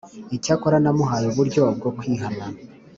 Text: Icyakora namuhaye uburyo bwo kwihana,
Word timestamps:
Icyakora 0.35 0.77
namuhaye 0.83 1.25
uburyo 1.29 1.61
bwo 1.77 1.89
kwihana, 1.97 2.43